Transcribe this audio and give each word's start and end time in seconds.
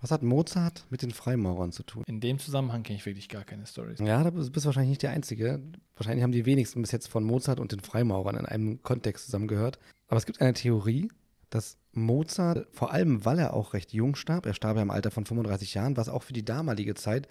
Was 0.00 0.10
hat 0.10 0.22
Mozart 0.22 0.86
mit 0.88 1.02
den 1.02 1.10
Freimaurern 1.10 1.72
zu 1.72 1.82
tun? 1.82 2.04
In 2.06 2.20
dem 2.20 2.38
Zusammenhang 2.38 2.82
kenne 2.82 2.98
ich 2.98 3.06
wirklich 3.06 3.28
gar 3.28 3.44
keine 3.44 3.66
Stories. 3.66 3.98
Ja, 4.00 4.24
da 4.24 4.30
bist 4.30 4.56
du 4.56 4.64
wahrscheinlich 4.64 4.90
nicht 4.90 5.02
der 5.02 5.10
Einzige. 5.10 5.62
Wahrscheinlich 5.94 6.22
haben 6.22 6.32
die 6.32 6.46
wenigsten 6.46 6.80
bis 6.80 6.90
jetzt 6.90 7.08
von 7.08 7.22
Mozart 7.22 7.60
und 7.60 7.72
den 7.72 7.80
Freimaurern 7.80 8.36
in 8.36 8.46
einem 8.46 8.82
Kontext 8.82 9.26
zusammengehört. 9.26 9.78
Aber 10.08 10.16
es 10.16 10.24
gibt 10.24 10.40
eine 10.40 10.54
Theorie, 10.54 11.10
dass 11.50 11.76
Mozart, 11.92 12.66
vor 12.72 12.92
allem 12.92 13.24
weil 13.24 13.38
er 13.38 13.52
auch 13.52 13.74
recht 13.74 13.92
jung 13.92 14.14
starb, 14.14 14.46
er 14.46 14.54
starb 14.54 14.76
ja 14.76 14.82
im 14.82 14.90
Alter 14.90 15.10
von 15.10 15.26
35 15.26 15.74
Jahren, 15.74 15.96
was 15.96 16.08
auch 16.08 16.22
für 16.22 16.32
die 16.32 16.44
damalige 16.44 16.94
Zeit 16.94 17.28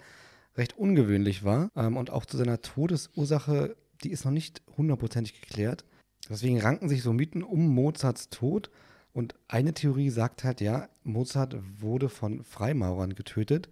recht 0.56 0.78
ungewöhnlich 0.78 1.42
war. 1.42 1.70
Ähm, 1.74 1.96
und 1.96 2.10
auch 2.10 2.24
zu 2.24 2.36
seiner 2.36 2.60
Todesursache, 2.60 3.76
die 4.04 4.10
ist 4.10 4.24
noch 4.24 4.32
nicht 4.32 4.62
hundertprozentig 4.76 5.40
geklärt. 5.40 5.84
Deswegen 6.28 6.60
ranken 6.60 6.88
sich 6.88 7.02
so 7.02 7.12
Mythen 7.12 7.42
um 7.42 7.74
Mozarts 7.74 8.28
Tod. 8.28 8.70
Und 9.12 9.34
eine 9.48 9.74
Theorie 9.74 10.10
sagt 10.10 10.44
halt, 10.44 10.60
ja, 10.60 10.88
Mozart 11.02 11.56
wurde 11.80 12.08
von 12.08 12.44
Freimaurern 12.44 13.14
getötet, 13.14 13.68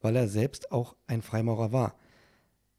weil 0.00 0.16
er 0.16 0.28
selbst 0.28 0.72
auch 0.72 0.96
ein 1.06 1.20
Freimaurer 1.22 1.72
war. 1.72 1.94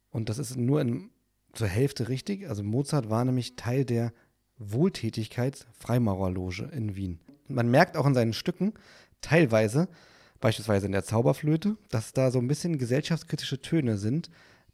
Und 0.09 0.29
das 0.29 0.39
ist 0.39 0.57
nur 0.57 0.81
in, 0.81 1.11
zur 1.53 1.67
Hälfte 1.67 2.09
richtig. 2.09 2.49
Also 2.49 2.63
Mozart 2.63 3.09
war 3.09 3.23
nämlich 3.25 3.55
Teil 3.55 3.85
der 3.85 4.13
Wohltätigkeits-Freimaurerloge 4.57 6.69
in 6.71 6.95
Wien. 6.95 7.19
Man 7.47 7.69
merkt 7.69 7.97
auch 7.97 8.05
in 8.05 8.13
seinen 8.13 8.33
Stücken 8.33 8.73
teilweise, 9.21 9.87
beispielsweise 10.39 10.87
in 10.87 10.91
der 10.91 11.03
Zauberflöte, 11.03 11.77
dass 11.89 12.13
da 12.13 12.31
so 12.31 12.39
ein 12.39 12.47
bisschen 12.47 12.77
gesellschaftskritische 12.77 13.61
Töne 13.61 13.97
sind, 13.97 14.29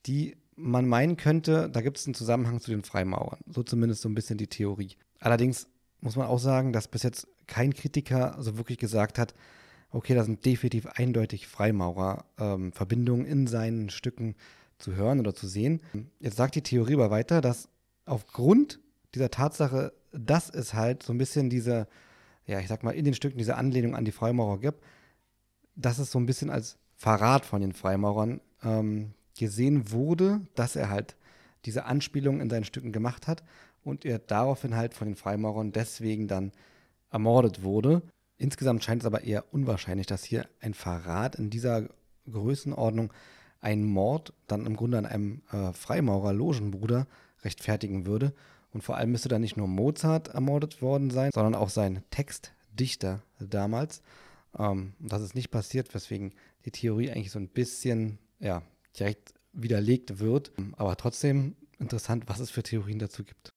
die 0.05 0.35
man 0.55 0.87
meinen 0.87 1.17
könnte, 1.17 1.69
da 1.69 1.81
gibt 1.81 1.97
es 1.97 2.05
einen 2.05 2.13
Zusammenhang 2.13 2.61
zu 2.61 2.71
den 2.71 2.83
Freimaurern. 2.83 3.39
So 3.47 3.63
zumindest 3.63 4.01
so 4.01 4.09
ein 4.09 4.15
bisschen 4.15 4.37
die 4.37 4.47
Theorie. 4.47 4.95
Allerdings 5.19 5.67
muss 6.05 6.15
man 6.15 6.27
auch 6.27 6.39
sagen, 6.39 6.71
dass 6.71 6.87
bis 6.87 7.03
jetzt 7.03 7.27
kein 7.47 7.73
Kritiker 7.73 8.37
so 8.39 8.57
wirklich 8.57 8.77
gesagt 8.77 9.17
hat, 9.17 9.33
okay, 9.91 10.13
da 10.13 10.23
sind 10.23 10.45
definitiv 10.45 10.85
eindeutig 10.85 11.47
Freimaurer-Verbindungen 11.47 13.25
ähm, 13.25 13.31
in 13.31 13.47
seinen 13.47 13.89
Stücken 13.89 14.35
zu 14.77 14.95
hören 14.95 15.19
oder 15.19 15.33
zu 15.33 15.47
sehen. 15.47 15.81
Jetzt 16.19 16.37
sagt 16.37 16.55
die 16.55 16.61
Theorie 16.61 16.93
aber 16.93 17.09
weiter, 17.09 17.41
dass 17.41 17.69
aufgrund 18.05 18.79
dieser 19.15 19.31
Tatsache, 19.31 19.93
dass 20.11 20.49
es 20.49 20.73
halt 20.73 21.01
so 21.01 21.13
ein 21.13 21.17
bisschen 21.17 21.49
diese, 21.49 21.87
ja, 22.45 22.59
ich 22.59 22.67
sag 22.67 22.83
mal, 22.83 22.91
in 22.91 23.05
den 23.05 23.13
Stücken 23.13 23.37
diese 23.37 23.55
Anlehnung 23.55 23.95
an 23.95 24.05
die 24.05 24.11
Freimaurer 24.11 24.59
gibt, 24.59 24.83
dass 25.75 25.97
es 25.97 26.11
so 26.11 26.19
ein 26.19 26.25
bisschen 26.25 26.49
als 26.49 26.77
Verrat 26.95 27.45
von 27.45 27.61
den 27.61 27.73
Freimaurern 27.73 28.41
ähm, 28.63 29.13
gesehen 29.37 29.91
wurde, 29.91 30.41
dass 30.55 30.75
er 30.75 30.89
halt 30.89 31.15
diese 31.65 31.85
Anspielung 31.85 32.41
in 32.41 32.49
seinen 32.49 32.63
Stücken 32.63 32.91
gemacht 32.91 33.27
hat 33.27 33.43
und 33.85 34.03
er 34.03 34.19
daraufhin 34.19 34.75
halt 34.75 34.93
von 34.93 35.07
den 35.07 35.15
Freimaurern 35.15 35.71
deswegen 35.71 36.27
dann 36.27 36.51
ermordet 37.11 37.63
wurde. 37.63 38.01
Insgesamt 38.37 38.83
scheint 38.83 39.03
es 39.03 39.05
aber 39.05 39.23
eher 39.23 39.45
unwahrscheinlich, 39.53 40.07
dass 40.07 40.25
hier 40.25 40.47
ein 40.59 40.73
Verrat 40.73 41.35
in 41.35 41.49
dieser 41.49 41.87
Größenordnung 42.29 43.13
einen 43.61 43.85
Mord 43.85 44.33
dann 44.47 44.65
im 44.65 44.75
Grunde 44.75 44.97
an 44.97 45.05
einem 45.05 45.41
äh, 45.51 45.71
Freimaurer-Logenbruder 45.71 47.07
rechtfertigen 47.43 48.05
würde. 48.05 48.33
Und 48.73 48.81
vor 48.81 48.97
allem 48.97 49.11
müsste 49.11 49.29
da 49.29 49.39
nicht 49.39 49.55
nur 49.55 49.67
Mozart 49.67 50.29
ermordet 50.29 50.81
worden 50.81 51.09
sein, 51.09 51.31
sondern 51.33 51.55
auch 51.55 51.69
sein 51.69 52.03
Textdichter 52.09 53.21
damals. 53.39 54.01
Ähm, 54.57 54.93
das 54.99 55.21
ist 55.21 55.35
nicht 55.35 55.51
passiert, 55.51 55.93
weswegen 55.93 56.33
die 56.65 56.71
Theorie 56.71 57.11
eigentlich 57.11 57.31
so 57.31 57.39
ein 57.39 57.47
bisschen 57.47 58.17
ja, 58.39 58.63
direkt 58.99 59.33
widerlegt 59.53 60.19
wird. 60.19 60.51
Aber 60.75 60.97
trotzdem 60.97 61.55
interessant, 61.79 62.25
was 62.27 62.39
es 62.39 62.51
für 62.51 62.63
Theorien 62.63 62.99
dazu 62.99 63.23
gibt. 63.23 63.54